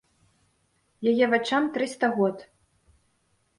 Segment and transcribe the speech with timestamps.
[1.11, 2.37] Яе вачам трыста год.